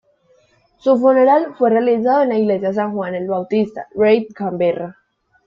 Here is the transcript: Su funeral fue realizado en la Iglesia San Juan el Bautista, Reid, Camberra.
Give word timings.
Su 0.79 0.97
funeral 0.97 1.53
fue 1.59 1.69
realizado 1.69 2.23
en 2.23 2.29
la 2.29 2.37
Iglesia 2.39 2.73
San 2.73 2.91
Juan 2.93 3.13
el 3.13 3.27
Bautista, 3.27 3.85
Reid, 3.93 4.33
Camberra. 4.33 4.97